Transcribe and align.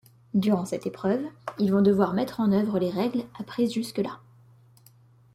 Durant 0.33 0.65
cette 0.65 0.87
épreuve, 0.87 1.21
ils 1.59 1.71
vont 1.71 1.83
devoir 1.83 2.13
mettre 2.15 2.39
en 2.39 2.51
œuvre 2.51 2.79
les 2.79 2.89
règles 2.89 3.23
apprises 3.39 3.71
jusque-là. 3.73 4.19